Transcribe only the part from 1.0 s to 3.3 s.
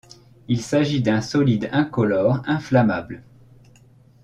d'un solide incolore inflammable.